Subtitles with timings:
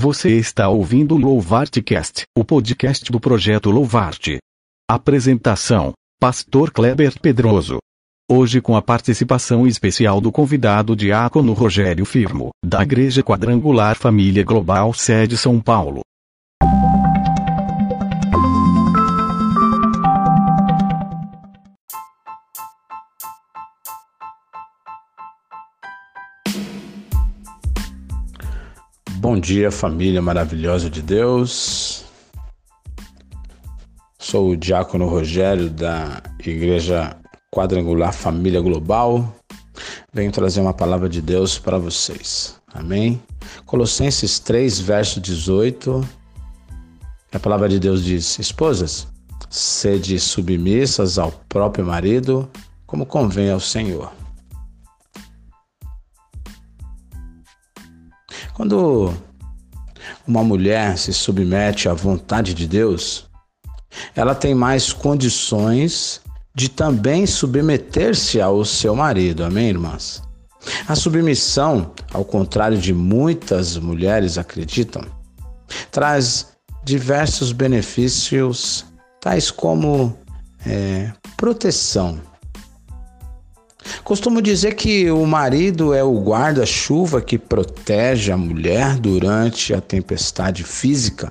[0.00, 4.38] Você está ouvindo o Louvartcast, o podcast do projeto Louvarte.
[4.88, 7.78] Apresentação: Pastor Kleber Pedroso.
[8.30, 14.94] Hoje com a participação especial do convidado diácono Rogério Firmo, da Igreja Quadrangular Família Global
[14.94, 16.02] Sede São Paulo.
[29.30, 32.02] Bom dia, família maravilhosa de Deus.
[34.18, 37.14] Sou o diácono Rogério da Igreja
[37.54, 39.30] Quadrangular Família Global.
[40.14, 42.58] Venho trazer uma palavra de Deus para vocês.
[42.72, 43.20] Amém?
[43.66, 46.08] Colossenses 3, verso 18.
[47.30, 49.06] A palavra de Deus diz: Esposas,
[49.50, 52.48] sede submissas ao próprio marido,
[52.86, 54.10] como convém ao Senhor.
[58.58, 59.14] Quando
[60.26, 63.30] uma mulher se submete à vontade de Deus,
[64.16, 66.20] ela tem mais condições
[66.52, 69.44] de também submeter-se ao seu marido.
[69.44, 70.20] Amém, irmãs?
[70.88, 75.02] A submissão, ao contrário de muitas mulheres acreditam,
[75.92, 76.48] traz
[76.82, 78.84] diversos benefícios,
[79.20, 80.18] tais como
[80.66, 82.20] é, proteção,
[84.08, 90.64] Costumo dizer que o marido é o guarda-chuva que protege a mulher durante a tempestade
[90.64, 91.28] física,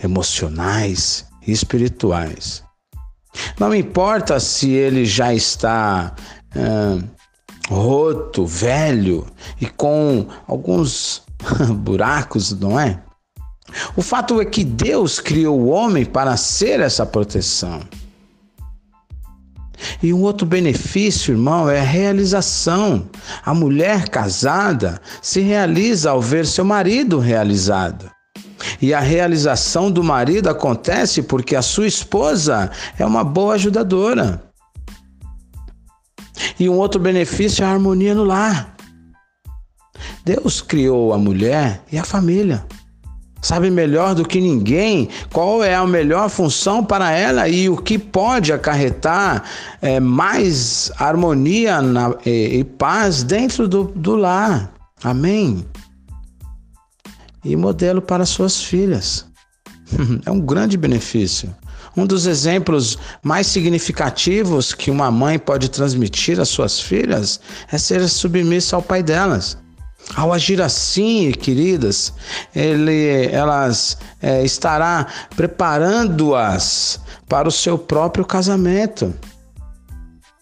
[0.00, 2.62] emocionais e espirituais.
[3.58, 6.14] Não importa se ele já está
[7.68, 9.26] roto, velho
[9.60, 11.24] e com alguns
[11.74, 13.02] buracos, não é?
[13.96, 17.80] O fato é que Deus criou o homem para ser essa proteção.
[20.02, 23.08] E um outro benefício, irmão, é a realização.
[23.44, 28.10] A mulher casada se realiza ao ver seu marido realizado.
[28.80, 34.42] E a realização do marido acontece porque a sua esposa é uma boa ajudadora.
[36.58, 38.74] E um outro benefício é a harmonia no lar.
[40.24, 42.64] Deus criou a mulher e a família
[43.46, 47.96] sabe melhor do que ninguém qual é a melhor função para ela e o que
[47.96, 49.44] pode acarretar
[49.80, 54.72] é, mais harmonia na, e, e, paz dentro do, do lar.
[55.04, 55.64] Amém?
[57.44, 59.24] E modelo para suas filhas.
[60.26, 61.54] é um grande benefício.
[61.96, 67.40] Um dos exemplos mais significativos que uma mãe pode transmitir às suas filhas
[67.70, 69.56] é ser submissa ao pai delas.
[70.14, 72.12] Ao agir assim, queridas,
[72.54, 79.12] ele, elas é, estará preparando-as para o seu próprio casamento.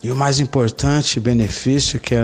[0.02, 2.14] E o mais importante benefício que,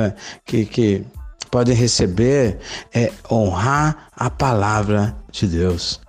[0.45, 1.05] que, que
[1.51, 2.59] podem receber
[2.93, 6.01] é honrar a palavra de Deus.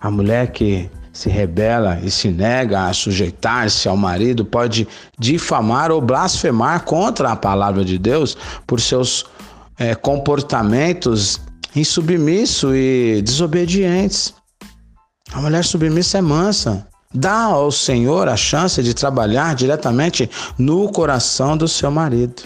[0.00, 4.86] A mulher que se rebela e se nega a sujeitar-se ao marido pode
[5.18, 9.24] difamar ou blasfemar contra a palavra de Deus por seus
[9.78, 11.40] é, comportamentos
[11.74, 14.34] insubmissos e desobedientes.
[15.32, 16.86] A mulher submissa é mansa.
[17.14, 22.42] Dá ao Senhor a chance de trabalhar diretamente no coração do seu marido.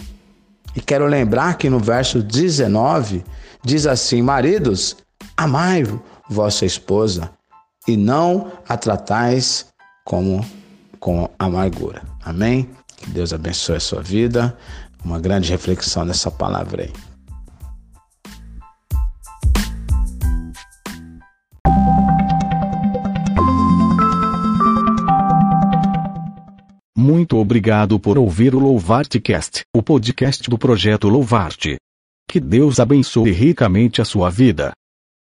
[0.75, 3.23] E quero lembrar que no verso 19
[3.63, 4.97] diz assim: Maridos,
[5.35, 5.83] amai
[6.29, 7.29] vossa esposa
[7.87, 9.65] e não a tratais
[10.05, 10.45] como
[10.99, 12.01] com amargura.
[12.23, 12.69] Amém?
[12.97, 14.55] Que Deus abençoe a sua vida.
[15.03, 17.10] Uma grande reflexão nessa palavra aí.
[27.01, 31.77] Muito obrigado por ouvir o Louvartecast, o podcast do projeto Louvarte.
[32.29, 34.71] Que Deus abençoe ricamente a sua vida.